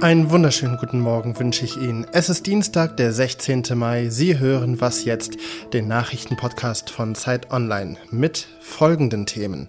Einen 0.00 0.30
wunderschönen 0.30 0.76
guten 0.76 1.00
Morgen 1.00 1.36
wünsche 1.40 1.64
ich 1.64 1.76
Ihnen. 1.76 2.06
Es 2.12 2.28
ist 2.28 2.46
Dienstag, 2.46 2.96
der 2.98 3.12
16. 3.12 3.64
Mai. 3.74 4.10
Sie 4.10 4.38
hören 4.38 4.80
Was 4.80 5.04
jetzt, 5.04 5.38
den 5.72 5.88
Nachrichtenpodcast 5.88 6.88
von 6.88 7.16
Zeit 7.16 7.50
Online 7.50 7.96
mit 8.12 8.46
folgenden 8.60 9.26
Themen. 9.26 9.68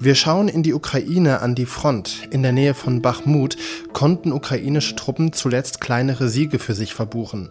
Wir 0.00 0.16
schauen 0.16 0.48
in 0.48 0.64
die 0.64 0.74
Ukraine 0.74 1.42
an 1.42 1.54
die 1.54 1.64
Front. 1.64 2.26
In 2.32 2.42
der 2.42 2.50
Nähe 2.50 2.74
von 2.74 3.02
Bachmut 3.02 3.56
konnten 3.92 4.32
ukrainische 4.32 4.96
Truppen 4.96 5.32
zuletzt 5.32 5.80
kleinere 5.80 6.28
Siege 6.28 6.58
für 6.58 6.74
sich 6.74 6.92
verbuchen. 6.92 7.50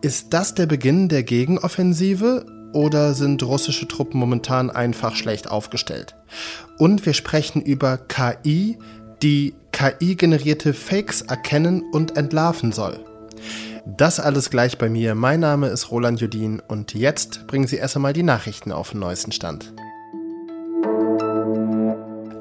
Ist 0.00 0.34
das 0.34 0.56
der 0.56 0.66
Beginn 0.66 1.08
der 1.08 1.22
Gegenoffensive 1.22 2.44
oder 2.72 3.14
sind 3.14 3.40
russische 3.44 3.86
Truppen 3.86 4.18
momentan 4.18 4.68
einfach 4.68 5.14
schlecht 5.14 5.48
aufgestellt? 5.48 6.16
Und 6.78 7.06
wir 7.06 7.12
sprechen 7.12 7.62
über 7.62 7.98
KI, 7.98 8.78
die 9.22 9.54
KI-generierte 9.70 10.74
Fakes 10.74 11.22
erkennen 11.22 11.82
und 11.92 12.16
entlarven 12.16 12.72
soll. 12.72 13.04
Das 13.86 14.20
alles 14.20 14.50
gleich 14.50 14.78
bei 14.78 14.88
mir. 14.88 15.14
Mein 15.14 15.40
Name 15.40 15.68
ist 15.68 15.90
Roland 15.90 16.20
Judin 16.20 16.60
und 16.60 16.94
jetzt 16.94 17.46
bringen 17.46 17.66
Sie 17.66 17.76
erst 17.76 17.96
einmal 17.96 18.12
die 18.12 18.22
Nachrichten 18.22 18.72
auf 18.72 18.90
den 18.90 19.00
neuesten 19.00 19.32
Stand. 19.32 19.72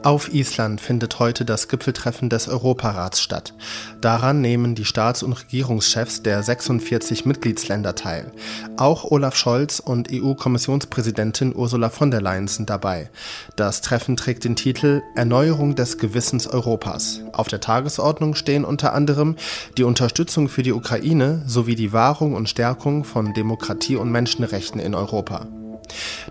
Auf 0.03 0.33
Island 0.33 0.81
findet 0.81 1.19
heute 1.19 1.45
das 1.45 1.67
Gipfeltreffen 1.67 2.27
des 2.27 2.47
Europarats 2.47 3.21
statt. 3.21 3.53
Daran 4.01 4.41
nehmen 4.41 4.73
die 4.73 4.83
Staats- 4.83 5.21
und 5.21 5.33
Regierungschefs 5.33 6.23
der 6.23 6.41
46 6.41 7.27
Mitgliedsländer 7.27 7.93
teil. 7.93 8.31
Auch 8.77 9.03
Olaf 9.03 9.35
Scholz 9.35 9.79
und 9.79 10.09
EU-Kommissionspräsidentin 10.11 11.55
Ursula 11.55 11.91
von 11.91 12.09
der 12.09 12.19
Leyen 12.19 12.47
sind 12.47 12.71
dabei. 12.71 13.11
Das 13.55 13.81
Treffen 13.81 14.17
trägt 14.17 14.43
den 14.43 14.55
Titel 14.55 15.03
Erneuerung 15.15 15.75
des 15.75 15.99
Gewissens 15.99 16.47
Europas. 16.47 17.19
Auf 17.33 17.47
der 17.47 17.61
Tagesordnung 17.61 18.33
stehen 18.33 18.65
unter 18.65 18.93
anderem 18.93 19.35
die 19.77 19.83
Unterstützung 19.83 20.49
für 20.49 20.63
die 20.63 20.73
Ukraine 20.73 21.43
sowie 21.45 21.75
die 21.75 21.93
Wahrung 21.93 22.33
und 22.33 22.49
Stärkung 22.49 23.03
von 23.03 23.35
Demokratie 23.35 23.97
und 23.97 24.11
Menschenrechten 24.11 24.81
in 24.81 24.95
Europa. 24.95 25.45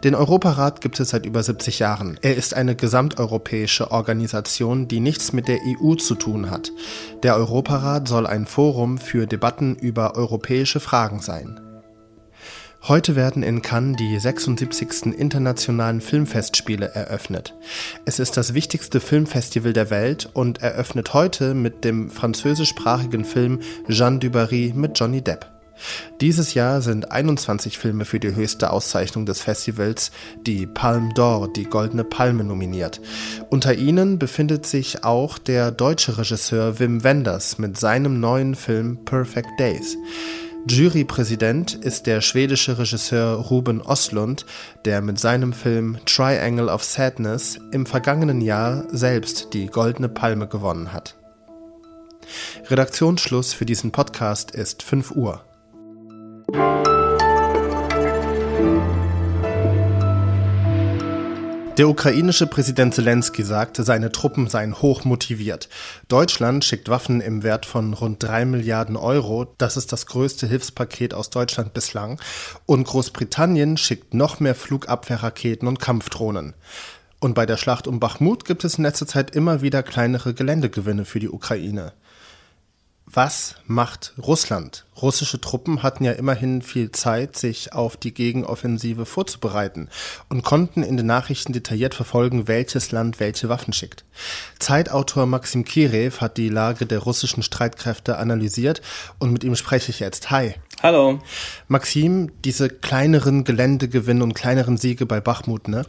Den 0.04 0.14
Europarat 0.14 0.80
gibt 0.80 1.00
es 1.00 1.10
seit 1.10 1.26
über 1.26 1.42
70 1.42 1.78
Jahren. 1.78 2.18
Er 2.22 2.36
ist 2.36 2.54
eine 2.54 2.76
gesamteuropäische 2.76 3.90
Organisation, 3.90 4.88
die 4.88 5.00
nichts 5.00 5.32
mit 5.32 5.48
der 5.48 5.58
EU 5.64 5.94
zu 5.94 6.14
tun 6.14 6.50
hat. 6.50 6.72
Der 7.22 7.36
Europarat 7.36 8.08
soll 8.08 8.26
ein 8.26 8.46
Forum 8.46 8.98
für 8.98 9.26
Debatten 9.26 9.76
über 9.76 10.16
europäische 10.16 10.80
Fragen 10.80 11.20
sein. 11.20 11.60
Heute 12.88 13.14
werden 13.14 13.42
in 13.42 13.60
Cannes 13.60 13.98
die 13.98 14.18
76. 14.18 15.14
Internationalen 15.14 16.00
Filmfestspiele 16.00 16.86
eröffnet. 16.94 17.54
Es 18.06 18.18
ist 18.18 18.38
das 18.38 18.54
wichtigste 18.54 19.00
Filmfestival 19.00 19.74
der 19.74 19.90
Welt 19.90 20.30
und 20.32 20.62
eröffnet 20.62 21.12
heute 21.12 21.52
mit 21.52 21.84
dem 21.84 22.08
französischsprachigen 22.08 23.26
Film 23.26 23.60
Jeanne 23.86 24.18
du 24.18 24.30
Barry 24.30 24.72
mit 24.74 24.98
Johnny 24.98 25.20
Depp. 25.20 25.59
Dieses 26.20 26.54
Jahr 26.54 26.82
sind 26.82 27.10
21 27.10 27.78
Filme 27.78 28.04
für 28.04 28.20
die 28.20 28.34
höchste 28.34 28.72
Auszeichnung 28.72 29.26
des 29.26 29.40
Festivals, 29.40 30.10
die 30.46 30.66
Palme 30.66 31.12
d'Or, 31.14 31.52
die 31.52 31.64
Goldene 31.64 32.04
Palme, 32.04 32.44
nominiert. 32.44 33.00
Unter 33.50 33.74
ihnen 33.74 34.18
befindet 34.18 34.66
sich 34.66 35.04
auch 35.04 35.38
der 35.38 35.70
deutsche 35.70 36.18
Regisseur 36.18 36.78
Wim 36.78 37.04
Wenders 37.04 37.58
mit 37.58 37.78
seinem 37.78 38.20
neuen 38.20 38.54
Film 38.54 39.04
Perfect 39.04 39.58
Days. 39.58 39.96
Jurypräsident 40.68 41.74
ist 41.74 42.06
der 42.06 42.20
schwedische 42.20 42.78
Regisseur 42.78 43.36
Ruben 43.36 43.80
Oslund, 43.80 44.44
der 44.84 45.00
mit 45.00 45.18
seinem 45.18 45.54
Film 45.54 45.98
Triangle 46.04 46.68
of 46.68 46.84
Sadness 46.84 47.58
im 47.72 47.86
vergangenen 47.86 48.42
Jahr 48.42 48.84
selbst 48.90 49.54
die 49.54 49.66
Goldene 49.66 50.10
Palme 50.10 50.46
gewonnen 50.48 50.92
hat. 50.92 51.16
Redaktionsschluss 52.68 53.54
für 53.54 53.64
diesen 53.64 53.90
Podcast 53.90 54.50
ist 54.50 54.82
5 54.82 55.12
Uhr. 55.12 55.42
Der 61.80 61.88
ukrainische 61.88 62.46
Präsident 62.46 62.92
Zelensky 62.92 63.42
sagte, 63.42 63.84
seine 63.84 64.12
Truppen 64.12 64.48
seien 64.48 64.82
hoch 64.82 65.06
motiviert. 65.06 65.70
Deutschland 66.08 66.62
schickt 66.62 66.90
Waffen 66.90 67.22
im 67.22 67.42
Wert 67.42 67.64
von 67.64 67.94
rund 67.94 68.22
drei 68.22 68.44
Milliarden 68.44 68.98
Euro. 68.98 69.46
Das 69.56 69.78
ist 69.78 69.90
das 69.90 70.04
größte 70.04 70.46
Hilfspaket 70.46 71.14
aus 71.14 71.30
Deutschland 71.30 71.72
bislang. 71.72 72.20
Und 72.66 72.84
Großbritannien 72.84 73.78
schickt 73.78 74.12
noch 74.12 74.40
mehr 74.40 74.54
Flugabwehrraketen 74.54 75.66
und 75.66 75.80
Kampfdrohnen. 75.80 76.52
Und 77.18 77.34
bei 77.34 77.46
der 77.46 77.56
Schlacht 77.56 77.86
um 77.86 77.98
Bachmut 77.98 78.44
gibt 78.44 78.62
es 78.64 78.74
in 78.74 78.84
letzter 78.84 79.06
Zeit 79.06 79.34
immer 79.34 79.62
wieder 79.62 79.82
kleinere 79.82 80.34
Geländegewinne 80.34 81.06
für 81.06 81.18
die 81.18 81.30
Ukraine 81.30 81.94
was 83.12 83.56
macht 83.66 84.14
Russland? 84.22 84.84
Russische 85.00 85.40
Truppen 85.40 85.82
hatten 85.82 86.04
ja 86.04 86.12
immerhin 86.12 86.62
viel 86.62 86.92
Zeit, 86.92 87.36
sich 87.36 87.72
auf 87.72 87.96
die 87.96 88.14
Gegenoffensive 88.14 89.04
vorzubereiten 89.04 89.88
und 90.28 90.44
konnten 90.44 90.82
in 90.82 90.96
den 90.96 91.06
Nachrichten 91.06 91.52
detailliert 91.52 91.94
verfolgen, 91.94 92.46
welches 92.46 92.92
Land 92.92 93.18
welche 93.18 93.48
Waffen 93.48 93.72
schickt. 93.72 94.04
Zeitautor 94.58 95.26
Maxim 95.26 95.64
Kirev 95.64 96.20
hat 96.20 96.36
die 96.36 96.48
Lage 96.48 96.86
der 96.86 97.00
russischen 97.00 97.42
Streitkräfte 97.42 98.16
analysiert 98.18 98.80
und 99.18 99.32
mit 99.32 99.42
ihm 99.42 99.56
spreche 99.56 99.90
ich 99.90 99.98
jetzt. 99.98 100.30
Hi. 100.30 100.54
Hallo. 100.82 101.18
Maxim, 101.66 102.30
diese 102.44 102.68
kleineren 102.68 103.44
Geländegewinne 103.44 104.22
und 104.22 104.34
kleineren 104.34 104.76
Siege 104.76 105.06
bei 105.06 105.20
Bachmut, 105.20 105.66
ne? 105.66 105.84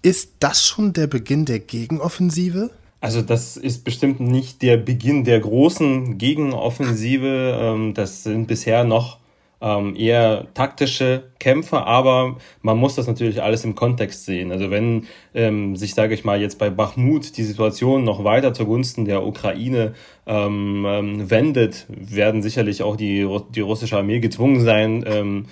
Ist 0.00 0.32
das 0.40 0.64
schon 0.64 0.92
der 0.92 1.06
Beginn 1.08 1.44
der 1.44 1.60
Gegenoffensive? 1.60 2.70
Also 3.04 3.20
das 3.20 3.58
ist 3.58 3.84
bestimmt 3.84 4.20
nicht 4.20 4.62
der 4.62 4.78
Beginn 4.78 5.24
der 5.24 5.38
großen 5.38 6.16
Gegenoffensive. 6.16 7.58
Ähm, 7.60 7.92
das 7.92 8.22
sind 8.22 8.46
bisher 8.46 8.82
noch 8.84 9.18
ähm, 9.60 9.94
eher 9.94 10.46
taktische 10.54 11.24
Kämpfe, 11.38 11.84
aber 11.84 12.38
man 12.62 12.78
muss 12.78 12.94
das 12.94 13.06
natürlich 13.06 13.42
alles 13.42 13.62
im 13.66 13.74
Kontext 13.74 14.24
sehen. 14.24 14.50
Also 14.52 14.70
wenn 14.70 15.04
ähm, 15.34 15.76
sich, 15.76 15.92
sage 15.92 16.14
ich 16.14 16.24
mal, 16.24 16.40
jetzt 16.40 16.58
bei 16.58 16.70
Bachmut 16.70 17.36
die 17.36 17.44
Situation 17.44 18.04
noch 18.04 18.24
weiter 18.24 18.54
zugunsten 18.54 19.04
der 19.04 19.26
Ukraine 19.26 19.92
ähm, 20.26 20.86
ähm, 20.88 21.30
wendet, 21.30 21.84
werden 21.90 22.40
sicherlich 22.42 22.82
auch 22.82 22.96
die, 22.96 23.28
die 23.54 23.60
russische 23.60 23.98
Armee 23.98 24.20
gezwungen 24.20 24.60
sein, 24.60 25.04
ähm, 25.06 25.44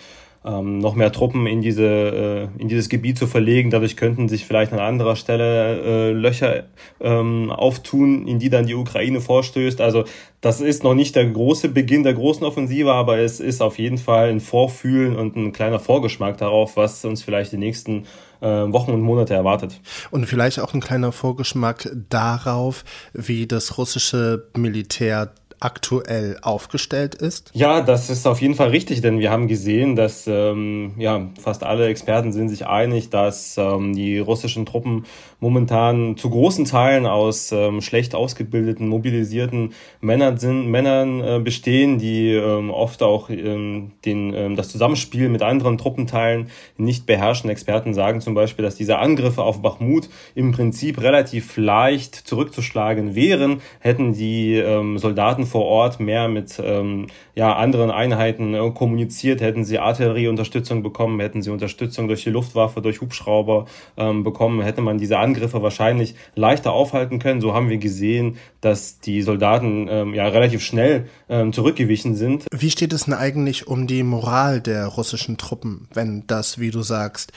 ähm, 0.44 0.78
noch 0.78 0.94
mehr 0.94 1.12
Truppen 1.12 1.46
in 1.46 1.62
diese 1.62 1.84
äh, 1.84 2.60
in 2.60 2.68
dieses 2.68 2.88
Gebiet 2.88 3.18
zu 3.18 3.26
verlegen. 3.26 3.70
Dadurch 3.70 3.96
könnten 3.96 4.28
sich 4.28 4.44
vielleicht 4.44 4.72
an 4.72 4.80
anderer 4.80 5.16
Stelle 5.16 5.80
äh, 5.82 6.12
Löcher 6.12 6.64
ähm, 7.00 7.50
auftun, 7.50 8.26
in 8.26 8.38
die 8.38 8.50
dann 8.50 8.66
die 8.66 8.74
Ukraine 8.74 9.20
vorstößt. 9.20 9.80
Also 9.80 10.04
das 10.40 10.60
ist 10.60 10.82
noch 10.82 10.94
nicht 10.94 11.14
der 11.14 11.26
große 11.26 11.68
Beginn 11.68 12.02
der 12.02 12.14
großen 12.14 12.44
Offensive, 12.44 12.92
aber 12.92 13.18
es 13.18 13.38
ist 13.38 13.62
auf 13.62 13.78
jeden 13.78 13.98
Fall 13.98 14.28
ein 14.30 14.40
Vorfühlen 14.40 15.14
und 15.16 15.36
ein 15.36 15.52
kleiner 15.52 15.78
Vorgeschmack 15.78 16.38
darauf, 16.38 16.76
was 16.76 17.04
uns 17.04 17.22
vielleicht 17.22 17.52
die 17.52 17.58
nächsten 17.58 18.06
äh, 18.40 18.46
Wochen 18.46 18.90
und 18.90 19.02
Monate 19.02 19.34
erwartet. 19.34 19.80
Und 20.10 20.26
vielleicht 20.26 20.58
auch 20.58 20.74
ein 20.74 20.80
kleiner 20.80 21.12
Vorgeschmack 21.12 21.88
darauf, 22.10 22.84
wie 23.12 23.46
das 23.46 23.78
russische 23.78 24.48
Militär 24.56 25.32
aktuell 25.62 26.38
aufgestellt 26.42 27.14
ist? 27.14 27.50
Ja, 27.54 27.80
das 27.80 28.10
ist 28.10 28.26
auf 28.26 28.40
jeden 28.40 28.54
Fall 28.54 28.70
richtig, 28.70 29.00
denn 29.00 29.20
wir 29.20 29.30
haben 29.30 29.48
gesehen, 29.48 29.96
dass 29.96 30.26
ähm, 30.26 30.94
ja, 30.98 31.28
fast 31.40 31.62
alle 31.62 31.86
Experten 31.86 32.32
sind 32.32 32.48
sich 32.48 32.66
einig, 32.66 33.10
dass 33.10 33.56
ähm, 33.58 33.94
die 33.94 34.18
russischen 34.18 34.66
Truppen 34.66 35.04
momentan 35.38 36.16
zu 36.16 36.30
großen 36.30 36.64
Teilen 36.64 37.06
aus 37.06 37.52
ähm, 37.52 37.80
schlecht 37.80 38.14
ausgebildeten, 38.14 38.88
mobilisierten 38.88 39.72
Männern 40.00 40.38
sind, 40.38 40.68
Männern 40.68 41.20
äh, 41.20 41.40
bestehen, 41.42 41.98
die 41.98 42.32
ähm, 42.32 42.70
oft 42.70 43.02
auch 43.02 43.30
ähm, 43.30 43.92
den, 44.04 44.34
ähm, 44.34 44.56
das 44.56 44.68
Zusammenspiel 44.68 45.28
mit 45.28 45.42
anderen 45.42 45.78
Truppenteilen 45.78 46.48
nicht 46.76 47.06
beherrschen. 47.06 47.50
Experten 47.50 47.94
sagen 47.94 48.20
zum 48.20 48.34
Beispiel, 48.34 48.64
dass 48.64 48.76
diese 48.76 48.98
Angriffe 48.98 49.42
auf 49.42 49.62
Bachmut 49.62 50.08
im 50.34 50.52
Prinzip 50.52 51.00
relativ 51.00 51.56
leicht 51.56 52.14
zurückzuschlagen 52.14 53.14
wären, 53.14 53.60
hätten 53.80 54.14
die 54.14 54.54
ähm, 54.54 54.98
Soldaten 54.98 55.46
vor 55.52 55.66
Ort 55.66 56.00
mehr 56.00 56.28
mit 56.28 56.60
ähm, 56.64 57.06
ja, 57.34 57.54
anderen 57.54 57.90
Einheiten 57.90 58.54
äh, 58.54 58.70
kommuniziert, 58.70 59.40
hätten 59.40 59.64
sie 59.64 59.78
Artillerieunterstützung 59.78 60.82
bekommen, 60.82 61.20
hätten 61.20 61.42
sie 61.42 61.50
Unterstützung 61.50 62.08
durch 62.08 62.24
die 62.24 62.30
Luftwaffe, 62.30 62.80
durch 62.80 63.00
Hubschrauber 63.00 63.66
ähm, 63.96 64.24
bekommen, 64.24 64.62
hätte 64.62 64.80
man 64.80 64.98
diese 64.98 65.18
Angriffe 65.18 65.62
wahrscheinlich 65.62 66.14
leichter 66.34 66.72
aufhalten 66.72 67.18
können. 67.18 67.40
So 67.40 67.54
haben 67.54 67.68
wir 67.68 67.78
gesehen, 67.78 68.38
dass 68.62 68.98
die 68.98 69.22
Soldaten 69.22 69.88
ähm, 69.90 70.14
ja 70.14 70.26
relativ 70.26 70.62
schnell 70.62 71.06
ähm, 71.28 71.52
zurückgewichen 71.52 72.16
sind. 72.16 72.46
Wie 72.50 72.70
steht 72.70 72.92
es 72.92 73.04
denn 73.04 73.14
eigentlich 73.14 73.68
um 73.68 73.86
die 73.86 74.02
Moral 74.02 74.60
der 74.60 74.86
russischen 74.86 75.36
Truppen, 75.36 75.88
wenn 75.92 76.26
das, 76.26 76.58
wie 76.58 76.70
du 76.70 76.82
sagst, 76.82 77.32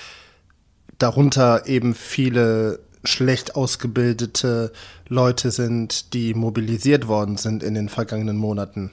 darunter 0.97 1.67
eben 1.67 1.93
viele 1.93 2.79
schlecht 3.05 3.55
ausgebildete 3.55 4.71
Leute 5.07 5.51
sind, 5.51 6.13
die 6.13 6.33
mobilisiert 6.33 7.07
worden 7.07 7.37
sind 7.37 7.63
in 7.63 7.73
den 7.73 7.89
vergangenen 7.89 8.37
Monaten. 8.37 8.91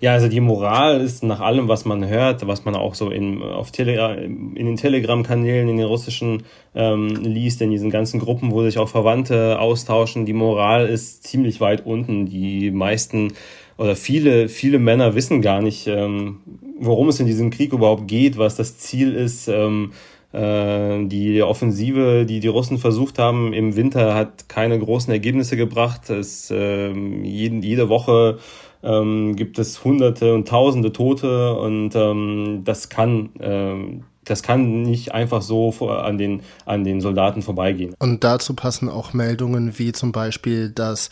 Ja, 0.00 0.12
also 0.12 0.28
die 0.28 0.40
Moral 0.40 1.00
ist 1.00 1.24
nach 1.24 1.40
allem, 1.40 1.68
was 1.68 1.84
man 1.84 2.06
hört, 2.06 2.46
was 2.46 2.64
man 2.64 2.76
auch 2.76 2.94
so 2.94 3.10
in, 3.10 3.42
auf 3.42 3.72
Tele 3.72 4.22
in 4.24 4.54
den 4.54 4.76
Telegram-Kanälen, 4.76 5.68
in 5.68 5.76
den 5.76 5.86
russischen 5.86 6.44
ähm, 6.74 7.08
liest, 7.08 7.60
in 7.62 7.70
diesen 7.70 7.90
ganzen 7.90 8.20
Gruppen, 8.20 8.52
wo 8.52 8.62
sich 8.62 8.78
auch 8.78 8.88
Verwandte 8.88 9.58
austauschen, 9.58 10.26
die 10.26 10.32
Moral 10.32 10.86
ist 10.86 11.24
ziemlich 11.24 11.60
weit 11.60 11.84
unten. 11.84 12.26
Die 12.26 12.70
meisten 12.70 13.32
oder 13.76 13.96
viele, 13.96 14.48
viele 14.48 14.78
Männer 14.78 15.14
wissen 15.14 15.42
gar 15.42 15.60
nicht, 15.60 15.86
ähm, 15.86 16.38
worum 16.78 17.08
es 17.08 17.20
in 17.20 17.26
diesem 17.26 17.50
Krieg 17.50 17.72
überhaupt 17.72 18.08
geht, 18.08 18.38
was 18.38 18.56
das 18.56 18.78
Ziel 18.78 19.14
ist. 19.14 19.48
Ähm, 19.48 19.92
äh, 19.92 20.15
die 20.36 21.42
Offensive, 21.42 22.26
die 22.26 22.40
die 22.40 22.48
Russen 22.48 22.78
versucht 22.78 23.18
haben 23.18 23.52
im 23.52 23.74
Winter, 23.76 24.14
hat 24.14 24.48
keine 24.48 24.78
großen 24.78 25.12
Ergebnisse 25.12 25.56
gebracht. 25.56 26.10
Es, 26.10 26.50
äh, 26.50 26.90
jeden, 26.90 27.62
jede 27.62 27.88
Woche 27.88 28.38
ähm, 28.82 29.34
gibt 29.36 29.58
es 29.58 29.84
Hunderte 29.84 30.34
und 30.34 30.48
Tausende 30.48 30.92
Tote 30.92 31.56
und 31.56 31.94
ähm, 31.94 32.62
das 32.64 32.88
kann 32.88 33.30
ähm, 33.40 34.04
das 34.26 34.42
kann 34.42 34.82
nicht 34.82 35.12
einfach 35.12 35.40
so 35.40 35.70
an 35.88 36.18
den, 36.18 36.42
an 36.64 36.84
den 36.84 37.00
Soldaten 37.00 37.42
vorbeigehen. 37.42 37.94
Und 37.98 38.24
dazu 38.24 38.54
passen 38.54 38.88
auch 38.88 39.12
Meldungen 39.12 39.78
wie 39.78 39.92
zum 39.92 40.12
Beispiel, 40.12 40.70
dass 40.70 41.10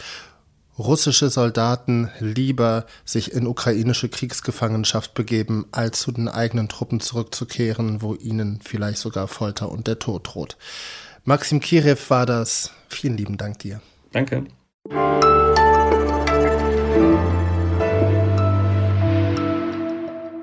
russische 0.78 1.30
Soldaten 1.30 2.10
lieber 2.18 2.86
sich 3.04 3.32
in 3.32 3.46
ukrainische 3.46 4.08
Kriegsgefangenschaft 4.08 5.14
begeben, 5.14 5.66
als 5.72 6.00
zu 6.00 6.12
den 6.12 6.28
eigenen 6.28 6.68
Truppen 6.68 7.00
zurückzukehren, 7.00 8.02
wo 8.02 8.14
ihnen 8.14 8.60
vielleicht 8.62 8.98
sogar 8.98 9.28
Folter 9.28 9.70
und 9.70 9.86
der 9.86 9.98
Tod 9.98 10.34
droht. 10.34 10.56
Maxim 11.24 11.60
Kirev 11.60 12.10
war 12.10 12.26
das. 12.26 12.70
Vielen 12.88 13.16
lieben 13.16 13.36
Dank 13.36 13.58
dir. 13.60 13.80
Danke. 14.12 14.44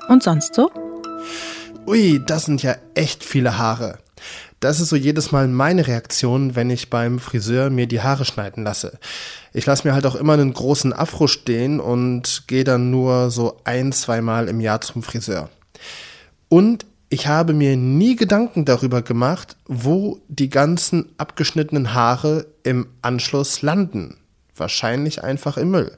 Und 0.09 0.23
sonst 0.23 0.55
so? 0.55 0.71
Ui, 1.87 2.21
das 2.25 2.45
sind 2.45 2.63
ja 2.63 2.75
echt 2.95 3.23
viele 3.23 3.57
Haare. 3.57 3.99
Das 4.61 4.79
ist 4.79 4.89
so 4.89 4.95
jedes 4.95 5.31
Mal 5.31 5.47
meine 5.47 5.87
Reaktion, 5.87 6.55
wenn 6.55 6.69
ich 6.69 6.91
beim 6.91 7.17
Friseur 7.17 7.71
mir 7.71 7.87
die 7.87 8.01
Haare 8.01 8.25
schneiden 8.25 8.63
lasse. 8.63 8.99
Ich 9.53 9.65
lasse 9.65 9.87
mir 9.87 9.95
halt 9.95 10.05
auch 10.05 10.13
immer 10.13 10.33
einen 10.33 10.53
großen 10.53 10.93
Afro 10.93 11.25
stehen 11.25 11.79
und 11.79 12.43
gehe 12.45 12.63
dann 12.63 12.91
nur 12.91 13.31
so 13.31 13.59
ein, 13.63 13.91
zweimal 13.91 14.47
im 14.47 14.59
Jahr 14.59 14.79
zum 14.79 15.01
Friseur. 15.01 15.49
Und 16.47 16.85
ich 17.09 17.25
habe 17.25 17.53
mir 17.53 17.75
nie 17.75 18.15
Gedanken 18.15 18.63
darüber 18.63 19.01
gemacht, 19.01 19.57
wo 19.65 20.21
die 20.27 20.51
ganzen 20.51 21.09
abgeschnittenen 21.17 21.95
Haare 21.95 22.45
im 22.61 22.85
Anschluss 23.01 23.63
landen. 23.63 24.17
Wahrscheinlich 24.55 25.23
einfach 25.23 25.57
im 25.57 25.71
Müll. 25.71 25.91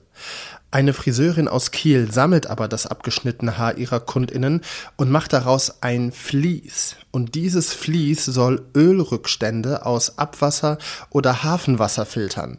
Eine 0.73 0.93
Friseurin 0.93 1.47
aus 1.47 1.69
Kiel 1.69 2.11
sammelt 2.11 2.47
aber 2.47 2.67
das 2.67 2.87
abgeschnittene 2.87 3.59
Haar 3.59 3.77
ihrer 3.77 3.99
Kundinnen 3.99 4.61
und 4.95 5.11
macht 5.11 5.31
daraus 5.31 5.83
ein 5.83 6.11
Vlies. 6.11 6.95
Und 7.11 7.35
dieses 7.35 7.71
Vlies 7.73 8.25
soll 8.25 8.65
Ölrückstände 8.75 9.85
aus 9.85 10.17
Abwasser 10.17 10.79
oder 11.11 11.43
Hafenwasser 11.43 12.07
filtern. 12.07 12.57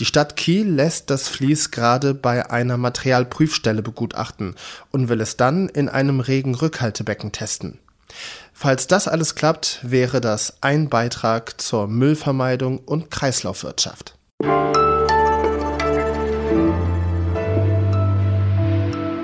Die 0.00 0.06
Stadt 0.06 0.34
Kiel 0.36 0.66
lässt 0.66 1.10
das 1.10 1.28
Vlies 1.28 1.70
gerade 1.70 2.14
bei 2.14 2.50
einer 2.50 2.78
Materialprüfstelle 2.78 3.82
begutachten 3.82 4.54
und 4.90 5.10
will 5.10 5.20
es 5.20 5.36
dann 5.36 5.68
in 5.68 5.90
einem 5.90 6.20
Regenrückhaltebecken 6.20 7.32
testen. 7.32 7.80
Falls 8.54 8.86
das 8.86 9.08
alles 9.08 9.34
klappt, 9.34 9.80
wäre 9.82 10.22
das 10.22 10.54
ein 10.62 10.88
Beitrag 10.88 11.60
zur 11.60 11.86
Müllvermeidung 11.86 12.78
und 12.78 13.10
Kreislaufwirtschaft. 13.10 14.16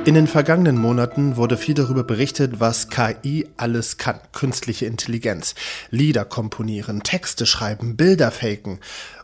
In 0.08 0.14
den 0.14 0.26
vergangenen 0.26 0.78
Monaten 0.78 1.36
wurde 1.36 1.58
viel 1.58 1.74
darüber 1.74 2.02
berichtet, 2.02 2.60
was 2.60 2.88
KI 2.88 3.46
alles 3.58 3.98
kann. 3.98 4.18
Künstliche 4.32 4.86
Intelligenz, 4.86 5.54
Lieder 5.90 6.24
komponieren, 6.24 7.02
Texte 7.02 7.44
schreiben, 7.44 7.94
Bilder 7.94 8.30
faken. 8.30 8.78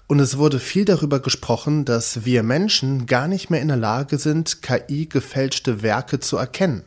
Und 0.09 0.21
es 0.21 0.37
wurde 0.37 0.61
viel 0.61 0.85
darüber 0.85 1.21
gesprochen, 1.21 1.87
dass 1.87 2.27
wir 2.27 2.43
Menschen 2.43 3.07
gar 3.07 3.29
nicht 3.29 3.49
mehr 3.49 3.63
in 3.63 3.69
der 3.69 3.79
Lage 3.79 4.19
sind, 4.19 4.61
KI 4.61 5.07
gefälschte 5.07 5.81
Werke 5.81 6.21
zu 6.21 6.37
erkennen. 6.37 6.85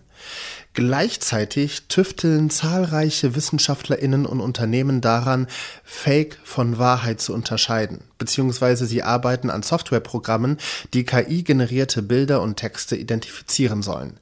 Gleichzeitig 0.77 1.87
tüfteln 1.87 2.51
zahlreiche 2.51 3.33
Wissenschaftlerinnen 3.33 4.27
und 4.27 4.39
Unternehmen 4.39 5.01
daran, 5.01 5.47
Fake 5.83 6.37
von 6.43 6.77
Wahrheit 6.77 7.19
zu 7.19 7.33
unterscheiden, 7.33 8.01
beziehungsweise 8.19 8.85
sie 8.85 9.01
arbeiten 9.01 9.49
an 9.49 9.63
Softwareprogrammen, 9.63 10.57
die 10.93 11.03
KI-generierte 11.03 12.03
Bilder 12.03 12.43
und 12.43 12.57
Texte 12.57 12.95
identifizieren 12.95 13.81
sollen. 13.81 14.19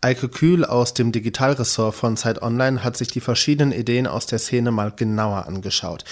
Eike 0.00 0.28
Kühl 0.28 0.64
aus 0.64 0.94
dem 0.94 1.10
Digitalressort 1.10 1.96
von 1.96 2.16
Zeit 2.16 2.40
Online 2.40 2.84
hat 2.84 2.96
sich 2.96 3.08
die 3.08 3.20
verschiedenen 3.20 3.72
Ideen 3.72 4.06
aus 4.06 4.26
der 4.26 4.38
Szene 4.38 4.70
mal 4.70 4.92
genauer 4.92 5.46
angeschaut. 5.48 6.04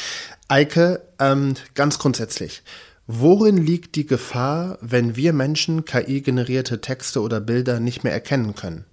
Eike, 0.48 1.02
ähm, 1.20 1.54
ganz 1.74 2.00
grundsätzlich, 2.00 2.64
Worin 3.06 3.58
liegt 3.58 3.94
die 3.94 4.06
Gefahr, 4.06 4.76
wenn 4.80 5.14
wir 5.14 5.34
Menschen 5.34 5.84
KI-generierte 5.84 6.80
Texte 6.80 7.20
oder 7.20 7.38
Bilder 7.38 7.78
nicht 7.78 8.02
mehr 8.02 8.14
erkennen 8.14 8.56
können? 8.56 8.86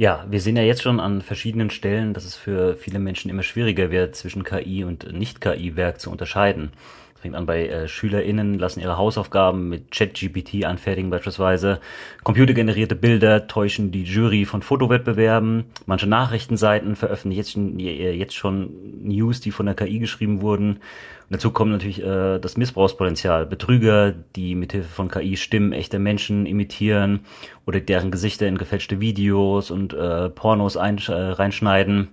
Ja, 0.00 0.24
wir 0.30 0.40
sehen 0.40 0.56
ja 0.56 0.62
jetzt 0.62 0.80
schon 0.80 0.98
an 0.98 1.20
verschiedenen 1.20 1.68
Stellen, 1.68 2.14
dass 2.14 2.24
es 2.24 2.34
für 2.34 2.74
viele 2.74 2.98
Menschen 2.98 3.30
immer 3.30 3.42
schwieriger 3.42 3.90
wird, 3.90 4.16
zwischen 4.16 4.44
KI 4.44 4.82
und 4.82 5.12
Nicht-KI-Werk 5.12 6.00
zu 6.00 6.10
unterscheiden. 6.10 6.70
Das 7.12 7.20
fängt 7.20 7.34
an 7.34 7.44
bei 7.44 7.68
äh, 7.68 7.86
SchülerInnen, 7.86 8.58
lassen 8.58 8.80
ihre 8.80 8.96
Hausaufgaben 8.96 9.68
mit 9.68 9.90
ChatGPT 9.90 10.64
anfertigen 10.64 11.10
beispielsweise. 11.10 11.80
Computergenerierte 12.24 12.94
Bilder 12.94 13.46
täuschen 13.46 13.90
die 13.90 14.04
Jury 14.04 14.46
von 14.46 14.62
Fotowettbewerben. 14.62 15.66
Manche 15.84 16.06
Nachrichtenseiten 16.06 16.96
veröffentlichen 16.96 17.78
jetzt, 17.78 17.90
jetzt 18.16 18.34
schon 18.34 18.70
News, 19.02 19.42
die 19.42 19.50
von 19.50 19.66
der 19.66 19.74
KI 19.74 19.98
geschrieben 19.98 20.40
wurden. 20.40 20.80
Dazu 21.30 21.52
kommt 21.52 21.70
natürlich 21.70 22.02
äh, 22.02 22.40
das 22.40 22.56
Missbrauchspotenzial. 22.56 23.46
Betrüger, 23.46 24.12
die 24.34 24.56
mithilfe 24.56 24.88
von 24.88 25.08
KI 25.08 25.36
Stimmen 25.36 25.72
echter 25.72 26.00
Menschen 26.00 26.44
imitieren 26.44 27.20
oder 27.66 27.80
deren 27.80 28.10
Gesichter 28.10 28.48
in 28.48 28.58
gefälschte 28.58 29.00
Videos 29.00 29.70
und 29.70 29.94
äh, 29.94 30.28
Pornos 30.28 30.76
ein, 30.76 30.98
äh, 30.98 31.12
reinschneiden. 31.12 32.08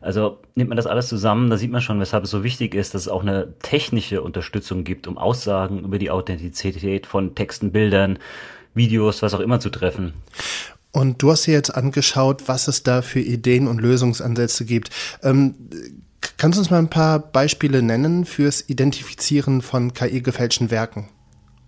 Also 0.00 0.38
nimmt 0.54 0.68
man 0.68 0.76
das 0.76 0.86
alles 0.86 1.08
zusammen, 1.08 1.50
da 1.50 1.56
sieht 1.56 1.72
man 1.72 1.80
schon, 1.80 2.00
weshalb 2.00 2.24
es 2.24 2.30
so 2.30 2.44
wichtig 2.44 2.74
ist, 2.74 2.94
dass 2.94 3.02
es 3.02 3.08
auch 3.08 3.22
eine 3.22 3.54
technische 3.62 4.22
Unterstützung 4.22 4.84
gibt, 4.84 5.06
um 5.06 5.18
Aussagen 5.18 5.80
über 5.84 5.98
die 5.98 6.10
Authentizität 6.10 7.06
von 7.06 7.34
Texten, 7.34 7.72
Bildern, 7.72 8.18
Videos, 8.74 9.22
was 9.22 9.34
auch 9.34 9.40
immer 9.40 9.60
zu 9.60 9.70
treffen. 9.70 10.12
Und 10.92 11.22
du 11.22 11.30
hast 11.30 11.46
dir 11.46 11.54
jetzt 11.54 11.70
angeschaut, 11.70 12.48
was 12.48 12.68
es 12.68 12.82
da 12.82 13.00
für 13.02 13.20
Ideen 13.20 13.66
und 13.66 13.80
Lösungsansätze 13.80 14.66
gibt. 14.66 14.90
Ähm, 15.22 15.54
Kannst 16.42 16.58
du 16.58 16.60
uns 16.62 16.70
mal 16.70 16.78
ein 16.78 16.90
paar 16.90 17.20
Beispiele 17.20 17.82
nennen 17.82 18.24
fürs 18.24 18.68
Identifizieren 18.68 19.62
von 19.62 19.94
KI-gefälschten 19.94 20.72
Werken? 20.72 21.08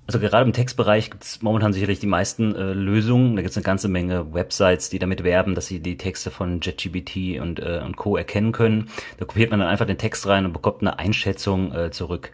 Also 0.09 0.19
gerade 0.19 0.45
im 0.45 0.53
Textbereich 0.53 1.13
gibt 1.13 1.23
es 1.23 1.43
momentan 1.43 1.73
sicherlich 1.73 2.01
die 2.01 2.09
meisten 2.09 2.57
äh, 2.57 2.73
Lösungen. 2.73 3.37
Da 3.37 3.43
gibt 3.43 3.53
es 3.53 3.57
eine 3.57 3.63
ganze 3.63 3.87
Menge 3.87 4.35
Websites, 4.35 4.91
die 4.91 4.99
damit 4.99 5.23
werben, 5.23 5.55
dass 5.55 5.69
sie 5.69 5.79
die 5.79 5.97
Texte 5.97 6.33
von 6.33 6.61
JetGBT 6.61 7.41
und, 7.41 7.61
äh, 7.61 7.83
und 7.85 7.97
Co. 7.97 8.17
erkennen 8.17 8.51
können. 8.51 8.89
Da 9.19 9.27
kopiert 9.27 9.53
man 9.53 9.61
dann 9.61 9.69
einfach 9.69 9.87
den 9.87 9.97
Text 9.97 10.27
rein 10.27 10.45
und 10.45 10.53
bekommt 10.53 10.81
eine 10.81 10.99
Einschätzung 10.99 11.73
äh, 11.73 11.93
zurück. 11.93 12.33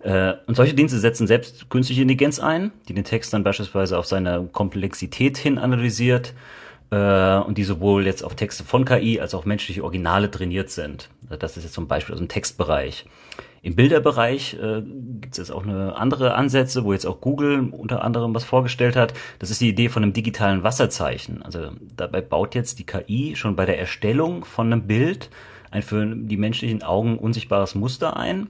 Äh, 0.00 0.32
und 0.48 0.56
solche 0.56 0.74
Dienste 0.74 0.98
setzen 0.98 1.28
selbst 1.28 1.70
künstliche 1.70 2.02
Intelligenz 2.02 2.40
ein, 2.40 2.72
die 2.88 2.94
den 2.94 3.04
Text 3.04 3.32
dann 3.32 3.44
beispielsweise 3.44 3.96
auf 3.96 4.06
seine 4.06 4.48
Komplexität 4.52 5.38
hin 5.38 5.56
analysiert 5.56 6.34
äh, 6.90 7.38
und 7.38 7.58
die 7.58 7.64
sowohl 7.64 8.06
jetzt 8.06 8.22
auf 8.22 8.34
Texte 8.34 8.64
von 8.64 8.84
KI 8.84 9.20
als 9.20 9.34
auch 9.34 9.44
menschliche 9.44 9.82
Originale 9.82 10.30
trainiert 10.30 10.70
sind. 10.70 11.10
Das 11.38 11.56
ist 11.56 11.64
jetzt 11.64 11.74
zum 11.74 11.88
Beispiel 11.88 12.14
aus 12.14 12.20
dem 12.20 12.28
Textbereich. 12.28 13.06
Im 13.62 13.76
Bilderbereich 13.76 14.54
äh, 14.54 14.82
gibt 15.20 15.32
es 15.32 15.38
jetzt 15.38 15.50
auch 15.50 15.64
eine 15.64 15.94
andere 15.96 16.34
Ansätze, 16.34 16.84
wo 16.84 16.92
jetzt 16.92 17.06
auch 17.06 17.20
Google 17.20 17.68
unter 17.70 18.02
anderem 18.02 18.34
was 18.34 18.44
vorgestellt 18.44 18.96
hat. 18.96 19.12
Das 19.38 19.50
ist 19.50 19.60
die 19.60 19.68
Idee 19.68 19.90
von 19.90 20.02
einem 20.02 20.14
digitalen 20.14 20.62
Wasserzeichen. 20.62 21.42
Also 21.42 21.70
dabei 21.94 22.22
baut 22.22 22.54
jetzt 22.54 22.78
die 22.78 22.86
KI 22.86 23.36
schon 23.36 23.56
bei 23.56 23.66
der 23.66 23.78
Erstellung 23.78 24.44
von 24.44 24.72
einem 24.72 24.86
Bild 24.86 25.28
ein 25.70 25.82
für 25.82 26.04
die 26.06 26.38
menschlichen 26.38 26.82
Augen 26.82 27.18
unsichtbares 27.18 27.74
Muster 27.74 28.16
ein 28.16 28.48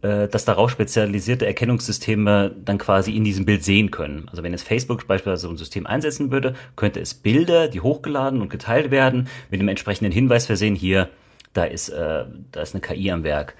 dass 0.00 0.44
darauf 0.44 0.70
spezialisierte 0.70 1.46
Erkennungssysteme 1.46 2.54
dann 2.64 2.78
quasi 2.78 3.16
in 3.16 3.24
diesem 3.24 3.44
Bild 3.44 3.64
sehen 3.64 3.90
können. 3.90 4.28
Also 4.30 4.42
wenn 4.42 4.52
jetzt 4.52 4.66
Facebook 4.66 5.06
beispielsweise 5.06 5.42
so 5.42 5.50
ein 5.50 5.56
System 5.56 5.86
einsetzen 5.86 6.30
würde, 6.30 6.54
könnte 6.76 7.00
es 7.00 7.14
Bilder, 7.14 7.68
die 7.68 7.80
hochgeladen 7.80 8.40
und 8.40 8.48
geteilt 8.48 8.90
werden, 8.90 9.28
mit 9.50 9.60
dem 9.60 9.68
entsprechenden 9.68 10.12
Hinweis 10.12 10.46
versehen, 10.46 10.76
hier, 10.76 11.08
da 11.52 11.64
ist, 11.64 11.88
äh, 11.88 12.24
da 12.52 12.62
ist 12.62 12.74
eine 12.74 12.80
KI 12.80 13.10
am 13.10 13.24
Werk. 13.24 13.54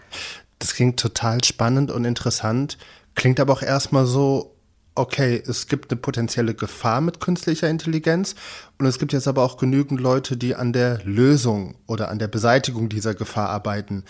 Das 0.58 0.74
klingt 0.74 1.00
total 1.00 1.42
spannend 1.44 1.90
und 1.90 2.04
interessant, 2.04 2.78
klingt 3.14 3.40
aber 3.40 3.52
auch 3.52 3.62
erstmal 3.62 4.06
so, 4.06 4.54
okay, 4.98 5.42
es 5.46 5.68
gibt 5.68 5.90
eine 5.90 6.00
potenzielle 6.00 6.54
Gefahr 6.54 7.00
mit 7.00 7.20
künstlicher 7.20 7.68
Intelligenz 7.68 8.34
und 8.78 8.86
es 8.86 8.98
gibt 8.98 9.12
jetzt 9.12 9.28
aber 9.28 9.42
auch 9.42 9.56
genügend 9.56 10.00
Leute, 10.00 10.36
die 10.36 10.54
an 10.54 10.72
der 10.72 11.00
Lösung 11.04 11.76
oder 11.86 12.10
an 12.10 12.18
der 12.18 12.28
Beseitigung 12.28 12.88
dieser 12.88 13.14
Gefahr 13.14 13.48
arbeiten. 13.48 14.04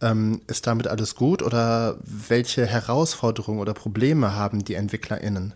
Ähm, 0.00 0.42
ist 0.48 0.66
damit 0.66 0.88
alles 0.88 1.14
gut 1.14 1.42
oder 1.42 1.96
welche 2.02 2.66
Herausforderungen 2.66 3.60
oder 3.60 3.72
Probleme 3.72 4.34
haben 4.34 4.64
die 4.64 4.74
EntwicklerInnen? 4.74 5.54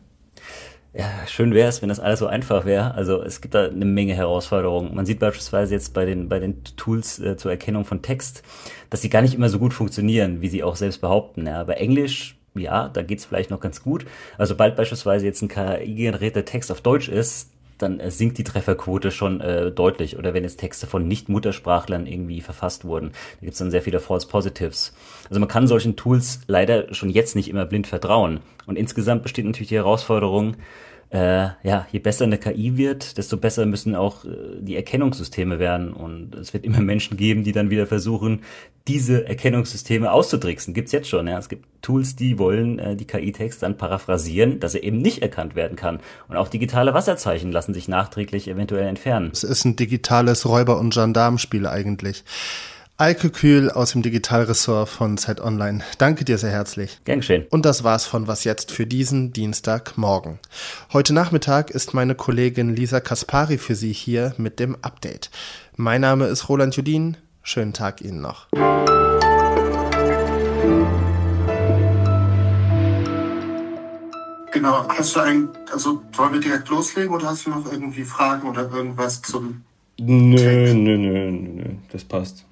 Ja, 0.95 1.11
schön 1.27 1.53
wäre 1.53 1.69
es, 1.69 1.83
wenn 1.83 1.91
das 1.91 2.01
alles 2.01 2.21
so 2.21 2.27
einfach 2.27 2.65
wäre. 2.65 2.95
Also 2.95 3.23
es 3.23 3.43
gibt 3.43 3.55
da 3.55 3.67
eine 3.67 3.85
Menge 3.85 4.15
Herausforderungen. 4.15 4.95
Man 4.95 5.05
sieht 5.05 5.19
beispielsweise 5.19 5.75
jetzt 5.75 5.93
bei 5.93 6.07
den, 6.07 6.31
bei 6.31 6.39
den 6.39 6.65
Tools 6.77 7.19
äh, 7.19 7.37
zur 7.37 7.51
Erkennung 7.51 7.85
von 7.85 8.01
Text, 8.01 8.43
dass 8.89 9.03
sie 9.03 9.11
gar 9.11 9.21
nicht 9.21 9.35
immer 9.35 9.51
so 9.51 9.59
gut 9.59 9.75
funktionieren, 9.75 10.41
wie 10.41 10.49
sie 10.49 10.63
auch 10.63 10.77
selbst 10.77 11.03
behaupten. 11.03 11.47
Ja, 11.47 11.65
bei 11.65 11.75
Englisch, 11.75 12.39
ja, 12.59 12.89
da 12.89 13.03
geht's 13.03 13.25
vielleicht 13.25 13.51
noch 13.51 13.61
ganz 13.61 13.83
gut. 13.83 14.07
Also 14.39 14.55
sobald 14.55 14.77
beispielsweise 14.77 15.27
jetzt 15.27 15.43
ein 15.43 15.49
KI-generierter 15.49 16.45
Text 16.45 16.71
auf 16.71 16.81
Deutsch 16.81 17.09
ist, 17.09 17.51
dann 17.79 18.01
äh, 18.01 18.11
sinkt 18.11 18.39
die 18.39 18.45
Trefferquote 18.45 19.11
schon 19.11 19.41
äh, 19.41 19.71
deutlich. 19.71 20.19
Oder 20.19 20.35
wenn 20.35 20.45
jetzt 20.45 20.61
Texte 20.61 20.87
von 20.87 21.07
Nicht-Muttersprachlern 21.07 22.07
irgendwie 22.07 22.41
verfasst 22.41 22.85
wurden, 22.85 23.11
da 23.11 23.41
gibt 23.41 23.53
es 23.53 23.59
dann 23.59 23.71
sehr 23.71 23.83
viele 23.83 24.01
False 24.01 24.27
Positives. 24.27 24.95
Also 25.29 25.41
man 25.41 25.49
kann 25.49 25.67
solchen 25.67 25.97
Tools 25.97 26.41
leider 26.47 26.93
schon 26.95 27.11
jetzt 27.11 27.37
nicht 27.37 27.49
immer 27.49 27.67
blind 27.67 27.87
vertrauen. 27.87 28.41
Und 28.67 28.77
insgesamt 28.77 29.23
besteht 29.23 29.45
natürlich 29.45 29.69
die 29.69 29.77
Herausforderung, 29.77 30.57
äh, 31.11 31.49
ja, 31.63 31.87
je 31.93 32.01
besser 32.01 32.25
eine 32.25 32.39
KI 32.39 32.77
wird, 32.77 33.17
desto 33.17 33.37
besser 33.37 33.65
müssen 33.65 33.95
auch 33.95 34.25
äh, 34.25 34.29
die 34.61 34.77
Erkennungssysteme 34.77 35.59
werden. 35.59 35.93
Und 35.93 36.35
es 36.35 36.53
wird 36.53 36.65
immer 36.65 36.81
Menschen 36.81 37.17
geben, 37.17 37.45
die 37.45 37.53
dann 37.53 37.71
wieder 37.71 37.87
versuchen, 37.87 38.43
diese 38.89 39.27
Erkennungssysteme 39.27 40.11
auszutricksen. 40.11 40.75
Gibt's 40.75 40.93
jetzt 40.93 41.09
schon. 41.09 41.29
Ja. 41.29 41.39
Es 41.39 41.49
gibt 41.49 41.67
Tools, 41.83 42.17
die 42.17 42.39
wollen 42.39 42.79
äh, 42.79 42.97
die 42.97 43.07
KI-Text 43.07 43.63
dann 43.63 43.77
paraphrasieren, 43.77 44.59
dass 44.59 44.75
er 44.75 44.83
eben 44.83 44.99
nicht 44.99 45.23
erkannt 45.23 45.55
werden 45.55 45.77
kann. 45.77 46.01
Und 46.29 46.37
auch 46.37 46.49
digitale 46.49 46.93
Wasserzeichen 46.93 47.53
lassen 47.53 47.75
sich 47.75 47.87
nachträglich 47.87 48.49
eventuell 48.49 48.87
entfernen. 48.87 49.31
Es 49.33 49.45
ist 49.45 49.65
ein 49.65 49.77
digitales 49.77 50.47
Räuber- 50.47 50.79
und 50.79 50.93
Gendarmspiel 50.93 51.67
eigentlich. 51.67 52.25
Eike 52.99 53.29
Kühl 53.29 53.71
aus 53.71 53.93
dem 53.93 54.01
Digitalressort 54.01 54.89
von 54.89 55.19
Zeit 55.19 55.43
Online. 55.43 55.85
Danke 55.99 56.25
dir 56.25 56.39
sehr 56.39 56.51
herzlich. 56.51 56.99
Gern 57.05 57.19
geschehen. 57.19 57.45
Und 57.51 57.67
das 57.67 57.85
war's 57.85 58.07
von 58.07 58.27
Was 58.27 58.45
Jetzt 58.45 58.73
für 58.73 58.87
diesen 58.87 59.35
Dienstagmorgen. 59.35 60.39
Heute 60.95 61.13
Nachmittag 61.13 61.71
ist 61.71 61.93
meine 61.93 62.15
Kollegin 62.15 62.75
Lisa 62.75 63.01
Kaspari 63.01 63.59
für 63.59 63.75
Sie 63.75 63.93
hier 63.93 64.33
mit 64.39 64.59
dem 64.61 64.79
Update. 64.81 65.31
Mein 65.77 66.01
Name 66.01 66.25
ist 66.29 66.49
Roland 66.49 66.75
Judin. 66.75 67.19
Schönen 67.43 67.75
Tag 67.75 68.01
Ihnen 68.01 68.23
noch. 68.23 68.49
Genau, 74.53 74.89
hast 74.89 75.17
du 75.17 75.21
ein, 75.21 75.49
also 75.71 76.03
wollen 76.15 76.33
wir 76.33 76.41
direkt 76.41 76.71
loslegen 76.71 77.15
oder 77.15 77.27
hast 77.27 77.45
du 77.45 77.51
noch 77.51 77.71
irgendwie 77.71 78.05
Fragen 78.05 78.49
oder 78.49 78.71
irgendwas 78.73 79.21
zum 79.21 79.65
Nö, 80.01 80.73
nö, 80.73 80.97
nö, 80.97 80.97
nö, 80.97 81.31
nö, 81.31 81.65
das 81.93 82.03
passt. 82.03 82.47